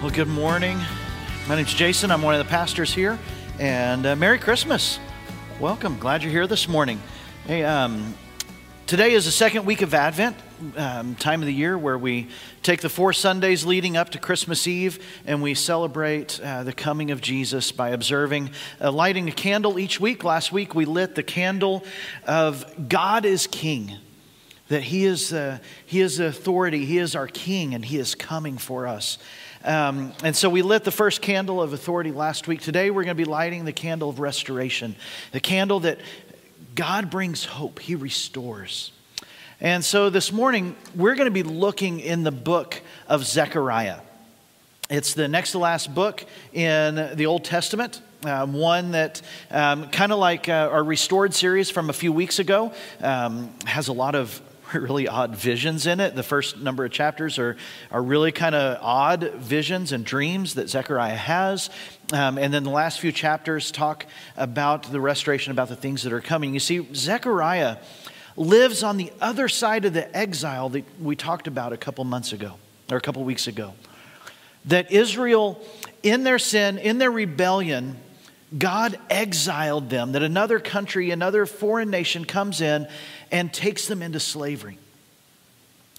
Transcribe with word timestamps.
Well, 0.00 0.10
good 0.12 0.28
morning. 0.28 0.78
My 1.48 1.56
name's 1.56 1.74
Jason. 1.74 2.12
I'm 2.12 2.22
one 2.22 2.32
of 2.32 2.38
the 2.38 2.48
pastors 2.48 2.94
here, 2.94 3.18
and 3.58 4.06
uh, 4.06 4.14
Merry 4.14 4.38
Christmas. 4.38 5.00
Welcome. 5.58 5.98
Glad 5.98 6.22
you're 6.22 6.30
here 6.30 6.46
this 6.46 6.68
morning. 6.68 7.02
Hey, 7.48 7.64
um, 7.64 8.14
today 8.86 9.14
is 9.14 9.24
the 9.24 9.32
second 9.32 9.66
week 9.66 9.82
of 9.82 9.94
Advent, 9.94 10.36
um, 10.76 11.16
time 11.16 11.42
of 11.42 11.46
the 11.46 11.52
year 11.52 11.76
where 11.76 11.98
we 11.98 12.28
take 12.62 12.80
the 12.80 12.88
four 12.88 13.12
Sundays 13.12 13.66
leading 13.66 13.96
up 13.96 14.10
to 14.10 14.20
Christmas 14.20 14.68
Eve 14.68 15.04
and 15.26 15.42
we 15.42 15.54
celebrate 15.54 16.38
uh, 16.44 16.62
the 16.62 16.72
coming 16.72 17.10
of 17.10 17.20
Jesus 17.20 17.72
by 17.72 17.88
observing, 17.88 18.50
uh, 18.80 18.92
lighting 18.92 19.28
a 19.28 19.32
candle 19.32 19.80
each 19.80 19.98
week. 19.98 20.22
Last 20.22 20.52
week 20.52 20.76
we 20.76 20.84
lit 20.84 21.16
the 21.16 21.24
candle 21.24 21.82
of 22.24 22.88
God 22.88 23.24
is 23.24 23.48
King 23.48 23.96
that 24.68 24.82
he 24.82 25.04
is, 25.04 25.32
uh, 25.32 25.58
he 25.86 26.00
is 26.00 26.18
the 26.18 26.26
authority, 26.26 26.84
he 26.84 26.98
is 26.98 27.16
our 27.16 27.26
king, 27.26 27.74
and 27.74 27.84
he 27.84 27.98
is 27.98 28.14
coming 28.14 28.58
for 28.58 28.86
us. 28.86 29.18
Um, 29.64 30.12
and 30.22 30.36
so 30.36 30.48
we 30.48 30.62
lit 30.62 30.84
the 30.84 30.92
first 30.92 31.20
candle 31.20 31.60
of 31.60 31.72
authority 31.72 32.12
last 32.12 32.46
week. 32.46 32.60
Today 32.60 32.90
we're 32.90 33.04
going 33.04 33.16
to 33.16 33.22
be 33.22 33.28
lighting 33.28 33.64
the 33.64 33.72
candle 33.72 34.08
of 34.08 34.20
restoration, 34.20 34.94
the 35.32 35.40
candle 35.40 35.80
that 35.80 35.98
God 36.74 37.10
brings 37.10 37.44
hope, 37.44 37.80
He 37.80 37.94
restores. 37.94 38.92
And 39.60 39.84
so 39.84 40.10
this 40.10 40.32
morning 40.32 40.76
we're 40.94 41.16
going 41.16 41.26
to 41.26 41.32
be 41.32 41.42
looking 41.42 41.98
in 41.98 42.22
the 42.22 42.30
book 42.30 42.80
of 43.08 43.24
Zechariah. 43.24 43.98
It's 44.88 45.14
the 45.14 45.28
next 45.28 45.52
to 45.52 45.58
last 45.58 45.92
book 45.94 46.24
in 46.52 47.16
the 47.16 47.26
Old 47.26 47.44
Testament. 47.44 48.00
Um, 48.24 48.52
one 48.52 48.92
that, 48.92 49.22
um, 49.50 49.90
kind 49.90 50.12
of 50.12 50.18
like 50.18 50.48
uh, 50.48 50.70
our 50.72 50.82
Restored 50.82 51.34
series 51.34 51.70
from 51.70 51.90
a 51.90 51.92
few 51.92 52.12
weeks 52.12 52.38
ago, 52.38 52.72
um, 53.00 53.52
has 53.64 53.88
a 53.88 53.92
lot 53.92 54.14
of 54.14 54.40
really 54.74 55.08
odd 55.08 55.34
visions 55.34 55.86
in 55.86 56.00
it. 56.00 56.14
The 56.14 56.22
first 56.22 56.58
number 56.58 56.84
of 56.84 56.90
chapters 56.90 57.38
are, 57.38 57.56
are 57.90 58.02
really 58.02 58.32
kind 58.32 58.54
of 58.54 58.78
odd 58.80 59.34
visions 59.34 59.92
and 59.92 60.04
dreams 60.04 60.54
that 60.54 60.68
Zechariah 60.68 61.16
has. 61.16 61.70
Um, 62.12 62.38
and 62.38 62.52
then 62.52 62.64
the 62.64 62.70
last 62.70 63.00
few 63.00 63.12
chapters 63.12 63.70
talk 63.70 64.06
about 64.36 64.90
the 64.90 65.00
restoration, 65.00 65.52
about 65.52 65.68
the 65.68 65.76
things 65.76 66.02
that 66.02 66.12
are 66.12 66.20
coming. 66.20 66.54
You 66.54 66.60
see, 66.60 66.86
Zechariah 66.94 67.78
lives 68.36 68.82
on 68.82 68.96
the 68.96 69.12
other 69.20 69.48
side 69.48 69.84
of 69.84 69.92
the 69.92 70.16
exile 70.16 70.68
that 70.70 70.84
we 71.00 71.16
talked 71.16 71.46
about 71.46 71.72
a 71.72 71.76
couple 71.76 72.04
months 72.04 72.32
ago, 72.32 72.54
or 72.90 72.96
a 72.96 73.00
couple 73.00 73.24
weeks 73.24 73.46
ago. 73.46 73.74
That 74.66 74.92
Israel, 74.92 75.64
in 76.02 76.24
their 76.24 76.38
sin, 76.38 76.78
in 76.78 76.98
their 76.98 77.10
rebellion, 77.10 77.98
God 78.56 78.98
exiled 79.10 79.90
them, 79.90 80.12
that 80.12 80.22
another 80.22 80.58
country, 80.58 81.10
another 81.10 81.44
foreign 81.44 81.90
nation 81.90 82.24
comes 82.24 82.62
in 82.62 82.88
and 83.30 83.52
takes 83.52 83.86
them 83.86 84.02
into 84.02 84.20
slavery. 84.20 84.78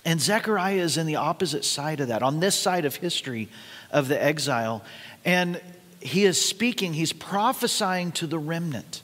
And 0.05 0.21
Zechariah 0.21 0.75
is 0.75 0.97
in 0.97 1.07
the 1.07 1.17
opposite 1.17 1.65
side 1.65 1.99
of 1.99 2.07
that, 2.07 2.23
on 2.23 2.39
this 2.39 2.55
side 2.55 2.85
of 2.85 2.95
history 2.95 3.49
of 3.91 4.07
the 4.07 4.21
exile. 4.21 4.83
And 5.25 5.61
he 5.99 6.25
is 6.25 6.43
speaking, 6.43 6.93
he's 6.93 7.13
prophesying 7.13 8.11
to 8.13 8.27
the 8.27 8.39
remnant 8.39 9.01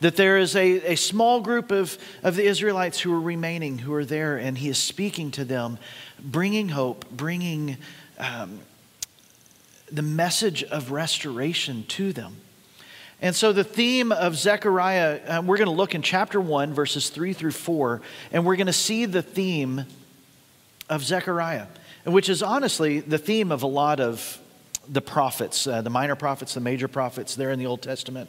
that 0.00 0.16
there 0.16 0.36
is 0.36 0.56
a, 0.56 0.92
a 0.92 0.96
small 0.96 1.40
group 1.40 1.70
of, 1.70 1.96
of 2.24 2.34
the 2.34 2.44
Israelites 2.44 2.98
who 2.98 3.14
are 3.14 3.20
remaining, 3.20 3.78
who 3.78 3.94
are 3.94 4.04
there, 4.04 4.36
and 4.36 4.58
he 4.58 4.68
is 4.68 4.76
speaking 4.76 5.30
to 5.30 5.44
them, 5.44 5.78
bringing 6.20 6.70
hope, 6.70 7.08
bringing 7.10 7.76
um, 8.18 8.58
the 9.92 10.02
message 10.02 10.64
of 10.64 10.90
restoration 10.90 11.84
to 11.86 12.12
them. 12.12 12.36
And 13.22 13.36
so, 13.36 13.52
the 13.52 13.62
theme 13.62 14.10
of 14.10 14.34
Zechariah, 14.34 15.20
uh, 15.28 15.42
we're 15.46 15.56
going 15.56 15.66
to 15.66 15.74
look 15.74 15.94
in 15.94 16.02
chapter 16.02 16.40
1, 16.40 16.74
verses 16.74 17.08
3 17.08 17.32
through 17.32 17.52
4, 17.52 18.02
and 18.32 18.44
we're 18.44 18.56
going 18.56 18.66
to 18.66 18.72
see 18.72 19.04
the 19.04 19.22
theme 19.22 19.84
of 20.90 21.04
Zechariah, 21.04 21.68
which 22.04 22.28
is 22.28 22.42
honestly 22.42 22.98
the 22.98 23.18
theme 23.18 23.52
of 23.52 23.62
a 23.62 23.68
lot 23.68 24.00
of 24.00 24.40
the 24.88 25.00
prophets, 25.00 25.68
uh, 25.68 25.82
the 25.82 25.88
minor 25.88 26.16
prophets, 26.16 26.54
the 26.54 26.60
major 26.60 26.88
prophets 26.88 27.36
there 27.36 27.52
in 27.52 27.60
the 27.60 27.66
Old 27.66 27.80
Testament. 27.80 28.28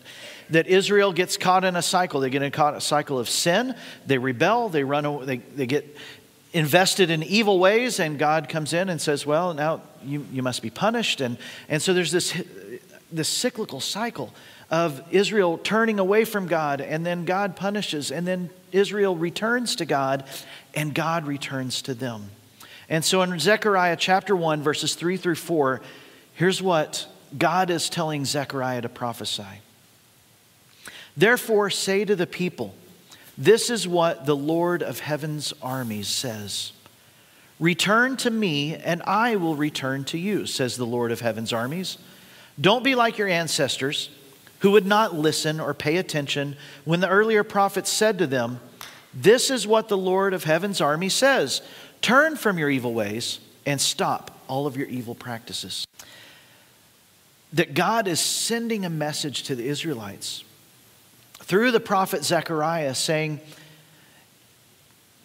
That 0.51 0.67
Israel 0.67 1.11
gets 1.11 1.37
caught 1.37 1.63
in 1.63 1.75
a 1.75 1.81
cycle. 1.81 2.19
They 2.19 2.29
get 2.29 2.53
caught 2.53 2.75
in 2.75 2.77
a 2.77 2.81
cycle 2.81 3.17
of 3.17 3.27
sin, 3.27 3.75
they 4.05 4.19
rebel, 4.19 4.69
they 4.69 4.83
run, 4.83 5.25
they, 5.25 5.37
they 5.37 5.65
get 5.65 5.97
invested 6.53 7.09
in 7.09 7.23
evil 7.23 7.57
ways, 7.57 7.99
and 7.99 8.19
God 8.19 8.47
comes 8.47 8.73
in 8.73 8.89
and 8.89 9.01
says, 9.01 9.25
Well, 9.25 9.55
now 9.55 9.81
you, 10.05 10.23
you 10.31 10.43
must 10.43 10.61
be 10.61 10.69
punished. 10.69 11.19
And, 11.19 11.39
and 11.67 11.81
so 11.81 11.95
there's 11.95 12.11
this, 12.11 12.39
this 13.11 13.27
cyclical 13.27 13.79
cycle 13.79 14.31
of 14.73 15.03
Israel 15.11 15.59
turning 15.59 15.99
away 15.99 16.25
from 16.25 16.47
God, 16.47 16.81
and 16.81 17.05
then 17.05 17.25
God 17.25 17.55
punishes, 17.55 18.11
and 18.11 18.25
then 18.25 18.49
Israel 18.71 19.15
returns 19.15 19.75
to 19.75 19.85
God, 19.85 20.25
and 20.73 20.95
God 20.95 21.27
returns 21.27 21.83
to 21.83 21.93
them. 21.93 22.31
And 22.89 23.05
so 23.05 23.21
in 23.21 23.37
Zechariah 23.37 23.97
chapter 23.97 24.35
1, 24.35 24.63
verses 24.63 24.95
3 24.95 25.15
through 25.17 25.35
4, 25.35 25.79
here's 26.33 26.59
what 26.59 27.05
God 27.37 27.69
is 27.69 27.87
telling 27.87 28.25
Zechariah 28.25 28.81
to 28.81 28.89
prophesy. 28.89 29.61
Therefore, 31.15 31.69
say 31.69 32.03
to 32.03 32.15
the 32.15 32.25
people, 32.25 32.73
This 33.37 33.69
is 33.69 33.87
what 33.87 34.25
the 34.25 34.35
Lord 34.35 34.81
of 34.81 35.01
heaven's 35.01 35.53
armies 35.61 36.07
says 36.07 36.71
Return 37.59 38.17
to 38.17 38.31
me, 38.31 38.75
and 38.75 39.03
I 39.03 39.35
will 39.35 39.55
return 39.55 40.03
to 40.05 40.17
you, 40.17 40.47
says 40.47 40.77
the 40.77 40.85
Lord 40.87 41.11
of 41.11 41.21
heaven's 41.21 41.53
armies. 41.53 41.99
Don't 42.59 42.83
be 42.83 42.95
like 42.95 43.19
your 43.19 43.27
ancestors 43.27 44.09
who 44.63 44.71
would 44.71 44.85
not 44.85 45.13
listen 45.13 45.59
or 45.59 45.73
pay 45.73 45.97
attention 45.97 46.55
when 46.85 47.01
the 47.01 47.09
earlier 47.09 47.43
prophets 47.43 47.89
said 47.89 48.17
to 48.17 48.25
them, 48.25 48.61
This 49.13 49.51
is 49.51 49.67
what 49.67 49.89
the 49.89 49.97
Lord 49.97 50.33
of 50.33 50.45
heaven's 50.45 50.81
army 50.81 51.09
says 51.09 51.61
Turn 52.01 52.37
from 52.37 52.57
your 52.57 52.69
evil 52.69 52.93
ways 52.93 53.39
and 53.65 53.79
stop 53.79 54.31
all 54.47 54.65
of 54.65 54.75
your 54.77 54.87
evil 54.87 55.15
practices. 55.15 55.85
That 57.51 57.73
God 57.73 58.07
is 58.07 58.21
sending 58.21 58.85
a 58.85 58.89
message 58.89 59.43
to 59.43 59.55
the 59.55 59.67
Israelites 59.67 60.45
through 61.39 61.71
the 61.71 61.81
prophet 61.81 62.23
Zechariah 62.23 62.95
saying, 62.95 63.41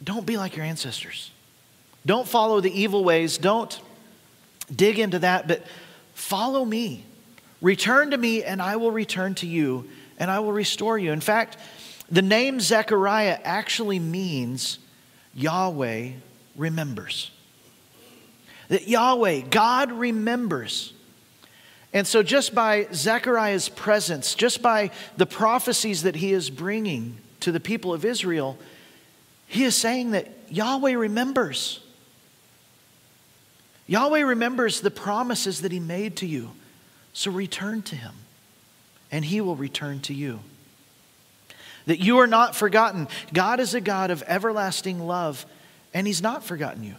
Don't 0.02 0.26
be 0.26 0.36
like 0.36 0.56
your 0.56 0.66
ancestors. 0.66 1.30
Don't 2.04 2.26
follow 2.26 2.60
the 2.60 2.76
evil 2.76 3.04
ways. 3.04 3.38
Don't 3.38 3.80
dig 4.74 4.98
into 4.98 5.20
that, 5.20 5.46
but 5.46 5.64
follow 6.14 6.64
me. 6.64 7.04
Return 7.60 8.12
to 8.12 8.16
me, 8.16 8.44
and 8.44 8.62
I 8.62 8.76
will 8.76 8.90
return 8.90 9.34
to 9.36 9.46
you, 9.46 9.88
and 10.18 10.30
I 10.30 10.40
will 10.40 10.52
restore 10.52 10.98
you. 10.98 11.12
In 11.12 11.20
fact, 11.20 11.56
the 12.10 12.22
name 12.22 12.60
Zechariah 12.60 13.38
actually 13.42 13.98
means 13.98 14.78
Yahweh 15.34 16.10
remembers. 16.56 17.30
That 18.68 18.86
Yahweh, 18.86 19.42
God 19.50 19.92
remembers. 19.92 20.92
And 21.92 22.06
so, 22.06 22.22
just 22.22 22.54
by 22.54 22.86
Zechariah's 22.92 23.68
presence, 23.68 24.34
just 24.34 24.60
by 24.60 24.90
the 25.16 25.26
prophecies 25.26 26.02
that 26.02 26.16
he 26.16 26.32
is 26.32 26.50
bringing 26.50 27.18
to 27.40 27.50
the 27.50 27.60
people 27.60 27.94
of 27.94 28.04
Israel, 28.04 28.58
he 29.46 29.64
is 29.64 29.74
saying 29.74 30.10
that 30.10 30.28
Yahweh 30.50 30.92
remembers. 30.92 31.80
Yahweh 33.86 34.20
remembers 34.20 34.82
the 34.82 34.90
promises 34.90 35.62
that 35.62 35.72
he 35.72 35.80
made 35.80 36.16
to 36.16 36.26
you. 36.26 36.50
So 37.12 37.30
return 37.30 37.82
to 37.82 37.96
him, 37.96 38.12
and 39.10 39.24
he 39.24 39.40
will 39.40 39.56
return 39.56 40.00
to 40.02 40.14
you. 40.14 40.40
That 41.86 42.00
you 42.00 42.18
are 42.18 42.26
not 42.26 42.54
forgotten. 42.54 43.08
God 43.32 43.60
is 43.60 43.74
a 43.74 43.80
God 43.80 44.10
of 44.10 44.22
everlasting 44.26 45.00
love, 45.06 45.46
and 45.94 46.06
he's 46.06 46.22
not 46.22 46.44
forgotten 46.44 46.84
you. 46.84 46.94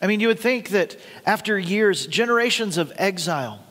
I 0.00 0.06
mean, 0.06 0.20
you 0.20 0.28
would 0.28 0.38
think 0.38 0.68
that 0.70 0.96
after 1.26 1.58
years, 1.58 2.06
generations 2.06 2.76
of 2.76 2.92
exile, 2.96 3.64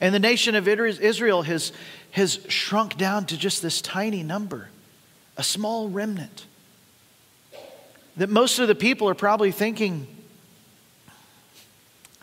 and 0.00 0.14
the 0.14 0.18
nation 0.20 0.54
of 0.54 0.68
Israel 0.68 1.42
has, 1.42 1.72
has 2.10 2.40
shrunk 2.48 2.96
down 2.96 3.26
to 3.26 3.36
just 3.36 3.62
this 3.62 3.80
tiny 3.80 4.22
number, 4.22 4.68
a 5.36 5.42
small 5.42 5.88
remnant. 5.88 6.46
That 8.16 8.28
most 8.28 8.58
of 8.58 8.68
the 8.68 8.74
people 8.74 9.08
are 9.08 9.14
probably 9.14 9.52
thinking, 9.52 10.06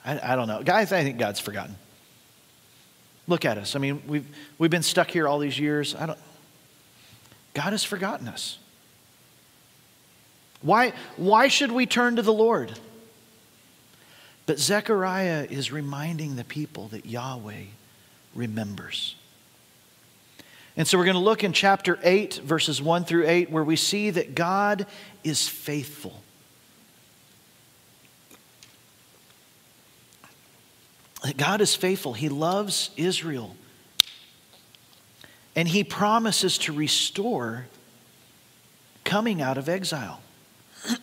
I, 0.05 0.33
I 0.33 0.35
don't 0.35 0.47
know. 0.47 0.61
Guys, 0.61 0.91
I 0.91 1.03
think 1.03 1.17
God's 1.17 1.39
forgotten. 1.39 1.75
Look 3.27 3.45
at 3.45 3.57
us. 3.57 3.75
I 3.75 3.79
mean, 3.79 4.01
we've, 4.07 4.27
we've 4.57 4.71
been 4.71 4.83
stuck 4.83 5.09
here 5.09 5.27
all 5.27 5.39
these 5.39 5.57
years. 5.57 5.95
I 5.95 6.05
don't, 6.05 6.19
God 7.53 7.71
has 7.71 7.83
forgotten 7.83 8.27
us. 8.27 8.59
Why, 10.61 10.93
why 11.17 11.47
should 11.47 11.71
we 11.71 11.85
turn 11.85 12.15
to 12.17 12.21
the 12.21 12.33
Lord? 12.33 12.77
But 14.45 14.59
Zechariah 14.59 15.47
is 15.49 15.71
reminding 15.71 16.35
the 16.35 16.43
people 16.43 16.87
that 16.89 17.05
Yahweh 17.05 17.63
remembers. 18.35 19.15
And 20.77 20.87
so 20.87 20.97
we're 20.97 21.05
going 21.05 21.15
to 21.15 21.21
look 21.21 21.43
in 21.43 21.53
chapter 21.53 21.97
8, 22.03 22.35
verses 22.43 22.81
1 22.81 23.05
through 23.05 23.27
8, 23.27 23.49
where 23.49 23.63
we 23.63 23.75
see 23.75 24.09
that 24.09 24.35
God 24.35 24.85
is 25.23 25.47
faithful. 25.47 26.21
God 31.33 31.61
is 31.61 31.75
faithful. 31.75 32.13
He 32.13 32.29
loves 32.29 32.91
Israel. 32.97 33.55
And 35.55 35.67
he 35.67 35.83
promises 35.83 36.57
to 36.59 36.73
restore 36.73 37.65
coming 39.03 39.41
out 39.41 39.57
of 39.57 39.69
exile. 39.69 40.21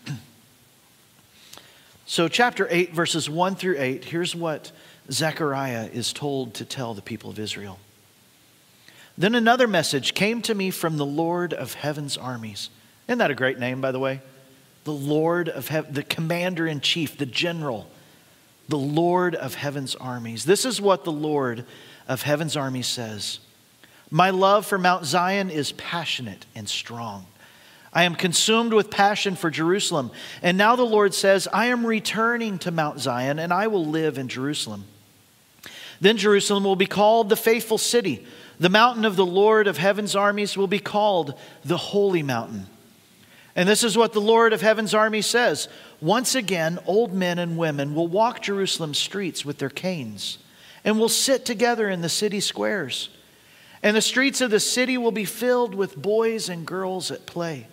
so, 2.06 2.28
chapter 2.28 2.68
8, 2.70 2.92
verses 2.92 3.30
1 3.30 3.56
through 3.56 3.76
8, 3.78 4.04
here's 4.04 4.36
what 4.36 4.72
Zechariah 5.10 5.88
is 5.92 6.12
told 6.12 6.54
to 6.54 6.64
tell 6.64 6.94
the 6.94 7.02
people 7.02 7.30
of 7.30 7.38
Israel. 7.38 7.78
Then 9.16 9.34
another 9.34 9.66
message 9.66 10.14
came 10.14 10.42
to 10.42 10.54
me 10.54 10.70
from 10.70 10.96
the 10.96 11.06
Lord 11.06 11.52
of 11.52 11.74
heaven's 11.74 12.16
armies. 12.16 12.70
Isn't 13.08 13.18
that 13.18 13.30
a 13.30 13.34
great 13.34 13.58
name, 13.58 13.80
by 13.80 13.92
the 13.92 13.98
way? 13.98 14.20
The 14.84 14.92
Lord 14.92 15.48
of 15.48 15.68
heaven, 15.68 15.92
the 15.94 16.02
commander 16.02 16.66
in 16.66 16.80
chief, 16.80 17.18
the 17.18 17.26
general, 17.26 17.88
the 18.68 18.78
Lord 18.78 19.34
of 19.34 19.54
heaven's 19.54 19.94
armies. 19.94 20.44
This 20.44 20.64
is 20.64 20.80
what 20.80 21.04
the 21.04 21.12
Lord 21.12 21.64
of 22.08 22.22
heaven's 22.22 22.56
armies 22.56 22.86
says 22.86 23.38
My 24.10 24.30
love 24.30 24.66
for 24.66 24.78
Mount 24.78 25.04
Zion 25.04 25.50
is 25.50 25.72
passionate 25.72 26.46
and 26.54 26.68
strong. 26.68 27.26
I 27.92 28.04
am 28.04 28.14
consumed 28.14 28.72
with 28.72 28.90
passion 28.90 29.36
for 29.36 29.50
Jerusalem. 29.50 30.10
And 30.40 30.56
now 30.56 30.76
the 30.76 30.82
Lord 30.82 31.12
says, 31.12 31.46
I 31.52 31.66
am 31.66 31.84
returning 31.84 32.58
to 32.60 32.70
Mount 32.70 33.00
Zion, 33.00 33.38
and 33.38 33.52
I 33.52 33.66
will 33.66 33.84
live 33.84 34.16
in 34.16 34.28
Jerusalem. 34.28 34.86
Then 36.00 36.16
Jerusalem 36.16 36.64
will 36.64 36.76
be 36.76 36.86
called 36.86 37.28
the 37.28 37.36
faithful 37.36 37.78
city. 37.78 38.26
The 38.58 38.70
mountain 38.70 39.04
of 39.04 39.16
the 39.16 39.26
Lord 39.26 39.66
of 39.66 39.76
heaven's 39.76 40.16
armies 40.16 40.56
will 40.56 40.66
be 40.66 40.78
called 40.78 41.38
the 41.64 41.76
holy 41.76 42.22
mountain. 42.22 42.66
And 43.54 43.68
this 43.68 43.84
is 43.84 43.96
what 43.96 44.12
the 44.12 44.20
Lord 44.20 44.52
of 44.52 44.62
heaven's 44.62 44.94
army 44.94 45.22
says 45.22 45.68
Once 46.00 46.34
again, 46.34 46.78
old 46.86 47.12
men 47.12 47.38
and 47.38 47.56
women 47.56 47.94
will 47.94 48.08
walk 48.08 48.42
Jerusalem's 48.42 48.98
streets 48.98 49.44
with 49.44 49.58
their 49.58 49.70
canes 49.70 50.38
and 50.84 50.98
will 50.98 51.08
sit 51.08 51.44
together 51.44 51.88
in 51.88 52.00
the 52.00 52.08
city 52.08 52.40
squares. 52.40 53.10
And 53.82 53.96
the 53.96 54.02
streets 54.02 54.40
of 54.40 54.50
the 54.50 54.60
city 54.60 54.96
will 54.96 55.12
be 55.12 55.24
filled 55.24 55.74
with 55.74 56.00
boys 56.00 56.48
and 56.48 56.66
girls 56.66 57.10
at 57.10 57.26
play. 57.26 57.66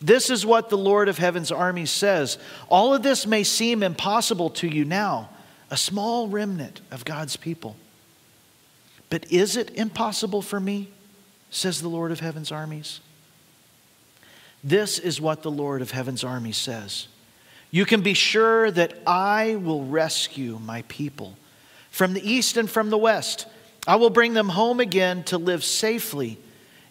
This 0.00 0.30
is 0.30 0.46
what 0.46 0.70
the 0.70 0.78
Lord 0.78 1.08
of 1.08 1.18
heaven's 1.18 1.52
army 1.52 1.86
says. 1.86 2.38
All 2.68 2.94
of 2.94 3.02
this 3.02 3.26
may 3.26 3.44
seem 3.44 3.82
impossible 3.82 4.50
to 4.50 4.66
you 4.66 4.84
now, 4.84 5.30
a 5.70 5.76
small 5.76 6.26
remnant 6.26 6.80
of 6.90 7.04
God's 7.04 7.36
people. 7.36 7.76
But 9.08 9.30
is 9.30 9.56
it 9.56 9.70
impossible 9.74 10.42
for 10.42 10.60
me? 10.60 10.88
says 11.50 11.82
the 11.82 11.88
Lord 11.88 12.12
of 12.12 12.20
heaven's 12.20 12.52
armies. 12.52 13.00
This 14.62 14.98
is 14.98 15.20
what 15.20 15.42
the 15.42 15.50
Lord 15.50 15.82
of 15.82 15.90
heaven's 15.90 16.24
army 16.24 16.52
says. 16.52 17.08
You 17.70 17.86
can 17.86 18.02
be 18.02 18.14
sure 18.14 18.70
that 18.70 18.94
I 19.06 19.56
will 19.56 19.84
rescue 19.84 20.58
my 20.58 20.82
people 20.82 21.36
from 21.90 22.14
the 22.14 22.28
east 22.28 22.56
and 22.56 22.68
from 22.68 22.90
the 22.90 22.98
west. 22.98 23.46
I 23.86 23.96
will 23.96 24.10
bring 24.10 24.34
them 24.34 24.50
home 24.50 24.80
again 24.80 25.24
to 25.24 25.38
live 25.38 25.64
safely 25.64 26.38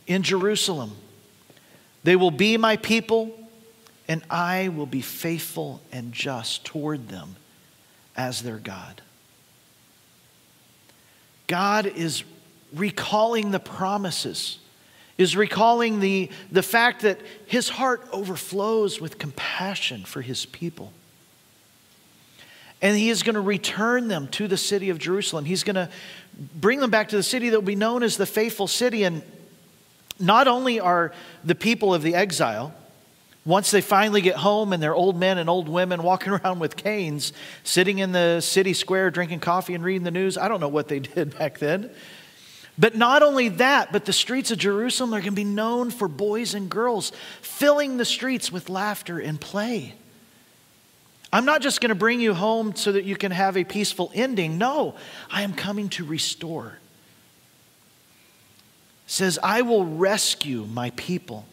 in 0.07 0.23
Jerusalem. 0.23 0.95
They 2.03 2.15
will 2.15 2.31
be 2.31 2.57
my 2.57 2.77
people, 2.77 3.37
and 4.07 4.23
I 4.29 4.69
will 4.69 4.85
be 4.85 5.01
faithful 5.01 5.81
and 5.91 6.13
just 6.13 6.65
toward 6.65 7.09
them 7.09 7.35
as 8.15 8.41
their 8.41 8.57
God. 8.57 9.01
God 11.47 11.85
is 11.85 12.23
recalling 12.73 13.51
the 13.51 13.59
promises, 13.59 14.59
is 15.19 15.35
recalling 15.35 15.99
the, 15.99 16.29
the 16.49 16.63
fact 16.63 17.01
that 17.01 17.19
his 17.45 17.67
heart 17.67 18.01
overflows 18.13 19.01
with 19.01 19.19
compassion 19.19 20.05
for 20.05 20.21
his 20.21 20.45
people. 20.45 20.93
And 22.81 22.97
he 22.97 23.09
is 23.09 23.21
going 23.21 23.35
to 23.35 23.41
return 23.41 24.07
them 24.07 24.29
to 24.29 24.47
the 24.47 24.55
city 24.55 24.89
of 24.89 24.97
Jerusalem. 24.97 25.43
He's 25.43 25.65
going 25.65 25.75
to 25.75 25.89
bring 26.55 26.79
them 26.79 26.89
back 26.89 27.09
to 27.09 27.17
the 27.17 27.23
city 27.23 27.49
that 27.49 27.57
will 27.57 27.67
be 27.67 27.75
known 27.75 28.01
as 28.01 28.15
the 28.15 28.25
faithful 28.25 28.67
city. 28.67 29.03
And 29.03 29.21
not 30.21 30.47
only 30.47 30.79
are 30.79 31.11
the 31.43 31.55
people 31.55 31.93
of 31.93 32.01
the 32.01 32.15
exile, 32.15 32.73
once 33.45 33.71
they 33.71 33.81
finally 33.81 34.21
get 34.21 34.37
home 34.37 34.71
and 34.71 34.81
they're 34.81 34.95
old 34.95 35.19
men 35.19 35.37
and 35.37 35.49
old 35.49 35.67
women 35.67 36.01
walking 36.01 36.31
around 36.45 36.59
with 36.59 36.77
canes, 36.77 37.33
sitting 37.65 37.99
in 37.99 38.13
the 38.13 38.39
city 38.39 38.71
square 38.73 39.11
drinking 39.11 39.41
coffee 39.41 39.73
and 39.73 39.83
reading 39.83 40.03
the 40.03 40.11
news, 40.11 40.37
I 40.37 40.47
don't 40.47 40.61
know 40.61 40.69
what 40.69 40.87
they 40.87 40.99
did 41.01 41.37
back 41.37 41.59
then. 41.59 41.89
But 42.79 42.95
not 42.95 43.21
only 43.21 43.49
that, 43.49 43.91
but 43.91 44.05
the 44.05 44.13
streets 44.13 44.51
of 44.51 44.57
Jerusalem 44.57 45.13
are 45.13 45.19
going 45.19 45.31
to 45.31 45.31
be 45.31 45.43
known 45.43 45.91
for 45.91 46.07
boys 46.07 46.53
and 46.53 46.69
girls 46.69 47.11
filling 47.41 47.97
the 47.97 48.05
streets 48.05 48.51
with 48.51 48.69
laughter 48.69 49.19
and 49.19 49.39
play. 49.39 49.95
I'm 51.31 51.45
not 51.45 51.61
just 51.61 51.81
going 51.81 51.89
to 51.89 51.95
bring 51.95 52.21
you 52.21 52.33
home 52.33 52.75
so 52.75 52.93
that 52.93 53.03
you 53.03 53.15
can 53.15 53.31
have 53.31 53.57
a 53.57 53.63
peaceful 53.63 54.11
ending. 54.15 54.57
No, 54.57 54.95
I 55.29 55.41
am 55.41 55.53
coming 55.53 55.89
to 55.89 56.05
restore 56.05 56.79
says, 59.09 59.39
I 59.41 59.63
will 59.63 59.85
rescue 59.85 60.65
my 60.71 60.91
people. 60.91 61.45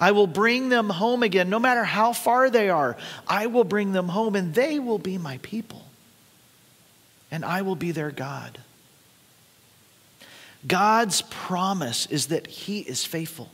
I 0.00 0.10
will 0.10 0.26
bring 0.26 0.68
them 0.68 0.90
home 0.90 1.22
again, 1.22 1.48
no 1.48 1.60
matter 1.60 1.84
how 1.84 2.12
far 2.12 2.50
they 2.50 2.70
are. 2.70 2.96
I 3.26 3.46
will 3.46 3.64
bring 3.64 3.92
them 3.92 4.08
home, 4.08 4.34
and 4.34 4.52
they 4.52 4.80
will 4.80 4.98
be 4.98 5.16
my 5.16 5.38
people. 5.38 5.84
And 7.30 7.44
I 7.44 7.62
will 7.62 7.76
be 7.76 7.92
their 7.92 8.10
God. 8.10 8.58
God's 10.66 11.22
promise 11.22 12.06
is 12.06 12.26
that 12.28 12.46
He 12.46 12.80
is 12.80 13.04
faithful 13.04 13.50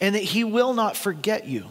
and 0.00 0.14
that 0.14 0.22
He 0.22 0.44
will 0.44 0.74
not 0.74 0.96
forget 0.96 1.46
you. 1.46 1.66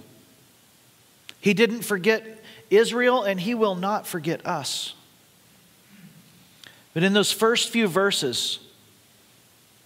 He 1.40 1.54
didn't 1.54 1.84
forget 1.84 2.44
Israel, 2.70 3.24
and 3.24 3.40
He 3.40 3.54
will 3.54 3.76
not 3.76 4.08
forget 4.08 4.46
us. 4.46 4.96
But 6.94 7.04
in 7.04 7.14
those 7.14 7.32
first 7.32 7.70
few 7.70 7.88
verses, 7.88 8.60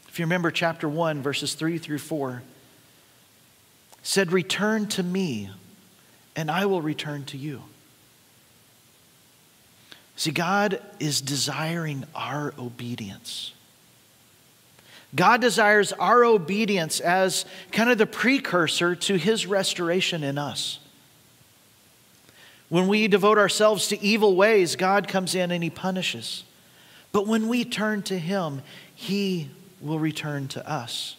if 0.07 0.19
you 0.19 0.25
remember 0.25 0.51
chapter 0.51 0.87
1, 0.87 1.21
verses 1.21 1.53
3 1.53 1.77
through 1.77 1.97
4, 1.97 2.43
said, 4.03 4.31
Return 4.31 4.87
to 4.87 5.03
me, 5.03 5.49
and 6.35 6.49
I 6.49 6.65
will 6.65 6.81
return 6.81 7.25
to 7.25 7.37
you. 7.37 7.63
See, 10.15 10.31
God 10.31 10.81
is 10.99 11.19
desiring 11.19 12.05
our 12.13 12.53
obedience. 12.57 13.53
God 15.15 15.41
desires 15.41 15.91
our 15.93 16.23
obedience 16.23 16.99
as 16.99 17.45
kind 17.71 17.89
of 17.89 17.97
the 17.97 18.05
precursor 18.05 18.95
to 18.95 19.17
his 19.17 19.47
restoration 19.47 20.23
in 20.23 20.37
us. 20.37 20.79
When 22.69 22.87
we 22.87 23.07
devote 23.07 23.39
ourselves 23.39 23.87
to 23.87 23.99
evil 24.01 24.35
ways, 24.35 24.75
God 24.75 25.07
comes 25.07 25.33
in 25.33 25.49
and 25.49 25.63
he 25.63 25.71
punishes. 25.71 26.43
But 27.11 27.25
when 27.25 27.47
we 27.47 27.65
turn 27.65 28.03
to 28.03 28.19
him, 28.19 28.61
he 28.93 29.49
will 29.81 29.97
return 29.97 30.47
to 30.49 30.69
us. 30.69 31.15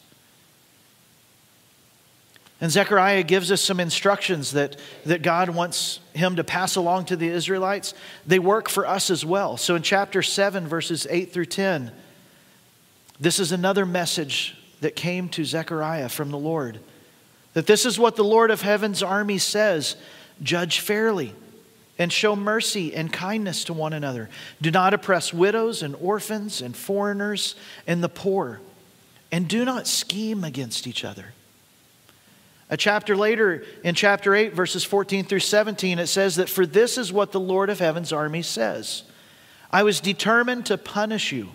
And 2.60 2.70
Zechariah 2.70 3.22
gives 3.22 3.50
us 3.50 3.62
some 3.62 3.80
instructions 3.80 4.52
that, 4.52 4.76
that 5.06 5.22
God 5.22 5.48
wants 5.48 5.98
him 6.12 6.36
to 6.36 6.44
pass 6.44 6.76
along 6.76 7.06
to 7.06 7.16
the 7.16 7.28
Israelites. 7.28 7.94
They 8.26 8.38
work 8.38 8.68
for 8.68 8.86
us 8.86 9.10
as 9.10 9.24
well. 9.24 9.56
So 9.56 9.74
in 9.74 9.82
chapter 9.82 10.22
7, 10.22 10.68
verses 10.68 11.06
8 11.08 11.32
through 11.32 11.46
10, 11.46 11.90
this 13.20 13.38
is 13.38 13.52
another 13.52 13.84
message 13.84 14.56
that 14.80 14.96
came 14.96 15.28
to 15.28 15.44
Zechariah 15.44 16.08
from 16.08 16.30
the 16.30 16.38
Lord. 16.38 16.80
That 17.52 17.66
this 17.66 17.84
is 17.84 17.98
what 17.98 18.16
the 18.16 18.24
Lord 18.24 18.50
of 18.50 18.62
heaven's 18.62 19.02
army 19.02 19.38
says 19.38 19.96
judge 20.42 20.80
fairly 20.80 21.34
and 21.98 22.10
show 22.10 22.34
mercy 22.34 22.94
and 22.94 23.12
kindness 23.12 23.64
to 23.64 23.74
one 23.74 23.92
another. 23.92 24.30
Do 24.62 24.70
not 24.70 24.94
oppress 24.94 25.34
widows 25.34 25.82
and 25.82 25.94
orphans 25.96 26.62
and 26.62 26.74
foreigners 26.74 27.56
and 27.86 28.02
the 28.02 28.08
poor. 28.08 28.60
And 29.30 29.46
do 29.46 29.66
not 29.66 29.86
scheme 29.86 30.42
against 30.42 30.86
each 30.86 31.04
other. 31.04 31.34
A 32.70 32.76
chapter 32.76 33.16
later, 33.16 33.64
in 33.84 33.94
chapter 33.94 34.34
8, 34.34 34.54
verses 34.54 34.82
14 34.82 35.24
through 35.24 35.40
17, 35.40 35.98
it 35.98 36.06
says 36.06 36.36
that, 36.36 36.48
For 36.48 36.64
this 36.64 36.96
is 36.96 37.12
what 37.12 37.32
the 37.32 37.40
Lord 37.40 37.68
of 37.68 37.80
heaven's 37.80 38.12
army 38.12 38.42
says 38.42 39.02
I 39.70 39.82
was 39.82 40.00
determined 40.00 40.66
to 40.66 40.78
punish 40.78 41.32
you 41.32 41.50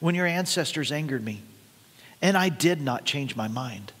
when 0.00 0.14
your 0.14 0.26
ancestors 0.26 0.90
angered 0.90 1.24
me, 1.24 1.42
and 2.20 2.36
I 2.36 2.48
did 2.48 2.80
not 2.80 3.04
change 3.04 3.36
my 3.36 3.48
mind. 3.48 3.92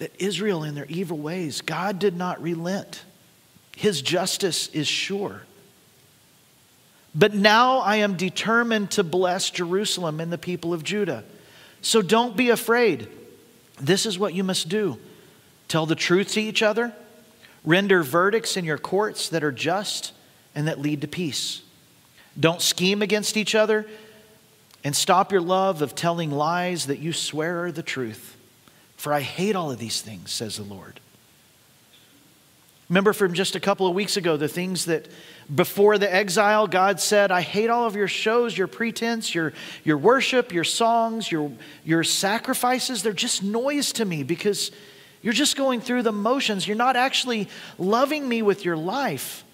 that 0.00 0.10
Israel, 0.18 0.64
in 0.64 0.74
their 0.74 0.86
evil 0.86 1.18
ways, 1.18 1.60
God 1.60 1.98
did 1.98 2.16
not 2.16 2.42
relent. 2.42 3.04
His 3.76 4.00
justice 4.00 4.68
is 4.68 4.88
sure. 4.88 5.42
But 7.14 7.34
now 7.34 7.78
I 7.80 7.96
am 7.96 8.16
determined 8.16 8.92
to 8.92 9.04
bless 9.04 9.50
Jerusalem 9.50 10.18
and 10.18 10.32
the 10.32 10.38
people 10.38 10.72
of 10.72 10.82
Judah. 10.82 11.22
So 11.82 12.00
don't 12.00 12.34
be 12.34 12.48
afraid. 12.48 13.08
This 13.78 14.06
is 14.06 14.18
what 14.18 14.34
you 14.34 14.42
must 14.42 14.68
do 14.68 14.98
tell 15.68 15.86
the 15.86 15.94
truth 15.94 16.32
to 16.32 16.40
each 16.40 16.62
other, 16.62 16.92
Render 17.62 18.02
verdicts 18.02 18.56
in 18.56 18.64
your 18.64 18.78
courts 18.78 19.28
that 19.28 19.44
are 19.44 19.52
just 19.52 20.12
and 20.54 20.66
that 20.66 20.80
lead 20.80 21.02
to 21.02 21.08
peace. 21.08 21.60
Don't 22.38 22.62
scheme 22.62 23.02
against 23.02 23.36
each 23.36 23.54
other 23.54 23.86
and 24.84 24.94
stop 24.96 25.32
your 25.32 25.40
love 25.40 25.82
of 25.82 25.94
telling 25.94 26.30
lies 26.30 26.86
that 26.86 26.98
you 26.98 27.12
swear 27.12 27.64
are 27.64 27.72
the 27.72 27.82
truth. 27.82 28.36
For 28.96 29.12
I 29.12 29.20
hate 29.20 29.56
all 29.56 29.70
of 29.70 29.78
these 29.78 30.00
things, 30.00 30.30
says 30.30 30.56
the 30.56 30.62
Lord. 30.62 31.00
Remember 32.88 33.12
from 33.12 33.34
just 33.34 33.54
a 33.54 33.60
couple 33.60 33.86
of 33.86 33.94
weeks 33.94 34.16
ago 34.16 34.36
the 34.36 34.48
things 34.48 34.86
that 34.86 35.08
before 35.54 35.96
the 35.96 36.12
exile, 36.12 36.66
God 36.66 37.00
said, 37.00 37.30
I 37.30 37.40
hate 37.40 37.70
all 37.70 37.86
of 37.86 37.94
your 37.94 38.08
shows, 38.08 38.58
your 38.58 38.66
pretense, 38.66 39.34
your, 39.34 39.52
your 39.84 39.96
worship, 39.96 40.52
your 40.52 40.64
songs, 40.64 41.30
your, 41.30 41.52
your 41.84 42.02
sacrifices. 42.02 43.02
They're 43.02 43.12
just 43.12 43.42
noise 43.44 43.92
to 43.92 44.04
me 44.04 44.24
because 44.24 44.72
you're 45.22 45.32
just 45.32 45.56
going 45.56 45.80
through 45.80 46.02
the 46.02 46.12
motions. 46.12 46.66
You're 46.66 46.76
not 46.76 46.96
actually 46.96 47.48
loving 47.78 48.28
me 48.28 48.42
with 48.42 48.64
your 48.64 48.76
life. 48.76 49.44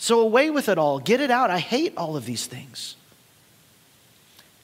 So 0.00 0.20
away 0.20 0.48
with 0.48 0.70
it 0.70 0.78
all. 0.78 0.98
Get 0.98 1.20
it 1.20 1.30
out. 1.30 1.50
I 1.50 1.58
hate 1.58 1.92
all 1.94 2.16
of 2.16 2.24
these 2.24 2.46
things. 2.46 2.96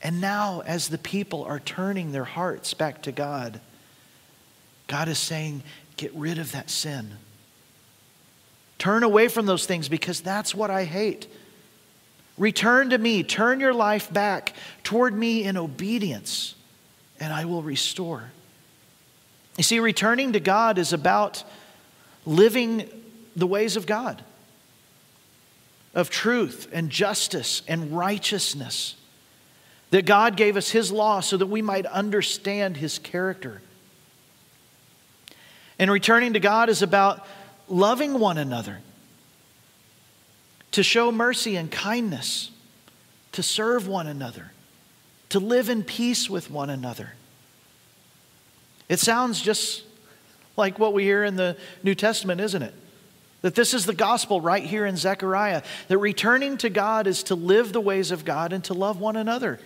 And 0.02 0.18
now, 0.18 0.62
as 0.64 0.88
the 0.88 0.96
people 0.96 1.44
are 1.44 1.60
turning 1.60 2.10
their 2.10 2.24
hearts 2.24 2.72
back 2.72 3.02
to 3.02 3.12
God, 3.12 3.60
God 4.86 5.08
is 5.08 5.18
saying, 5.18 5.62
Get 5.98 6.14
rid 6.14 6.38
of 6.38 6.52
that 6.52 6.70
sin. 6.70 7.18
Turn 8.78 9.02
away 9.02 9.28
from 9.28 9.44
those 9.44 9.66
things 9.66 9.90
because 9.90 10.22
that's 10.22 10.54
what 10.54 10.70
I 10.70 10.84
hate. 10.84 11.26
Return 12.38 12.88
to 12.90 12.98
me. 12.98 13.22
Turn 13.22 13.60
your 13.60 13.74
life 13.74 14.10
back 14.10 14.54
toward 14.84 15.14
me 15.14 15.44
in 15.44 15.58
obedience, 15.58 16.54
and 17.20 17.30
I 17.30 17.44
will 17.44 17.62
restore. 17.62 18.30
You 19.58 19.64
see, 19.64 19.80
returning 19.80 20.32
to 20.32 20.40
God 20.40 20.78
is 20.78 20.94
about 20.94 21.44
living 22.24 22.88
the 23.34 23.46
ways 23.46 23.76
of 23.76 23.86
God, 23.86 24.24
of 25.96 26.10
truth 26.10 26.68
and 26.72 26.90
justice 26.90 27.62
and 27.66 27.96
righteousness. 27.96 28.94
That 29.90 30.04
God 30.04 30.36
gave 30.36 30.56
us 30.56 30.70
His 30.70 30.92
law 30.92 31.20
so 31.20 31.36
that 31.36 31.46
we 31.46 31.62
might 31.62 31.86
understand 31.86 32.76
His 32.76 32.98
character. 32.98 33.62
And 35.78 35.90
returning 35.90 36.34
to 36.34 36.40
God 36.40 36.68
is 36.68 36.82
about 36.82 37.26
loving 37.68 38.18
one 38.18 38.36
another, 38.38 38.80
to 40.72 40.82
show 40.82 41.10
mercy 41.10 41.56
and 41.56 41.70
kindness, 41.70 42.50
to 43.32 43.42
serve 43.42 43.88
one 43.88 44.06
another, 44.06 44.52
to 45.30 45.40
live 45.40 45.70
in 45.70 45.82
peace 45.82 46.28
with 46.28 46.50
one 46.50 46.68
another. 46.68 47.12
It 48.88 49.00
sounds 49.00 49.40
just 49.40 49.82
like 50.56 50.78
what 50.78 50.92
we 50.92 51.04
hear 51.04 51.24
in 51.24 51.36
the 51.36 51.56
New 51.82 51.94
Testament, 51.94 52.40
isn't 52.40 52.62
it? 52.62 52.74
That 53.46 53.54
this 53.54 53.74
is 53.74 53.86
the 53.86 53.94
gospel 53.94 54.40
right 54.40 54.64
here 54.64 54.84
in 54.84 54.96
Zechariah. 54.96 55.62
That 55.86 55.98
returning 55.98 56.58
to 56.58 56.68
God 56.68 57.06
is 57.06 57.22
to 57.22 57.36
live 57.36 57.72
the 57.72 57.80
ways 57.80 58.10
of 58.10 58.24
God 58.24 58.52
and 58.52 58.64
to 58.64 58.74
love 58.74 58.98
one 58.98 59.14
another. 59.14 59.60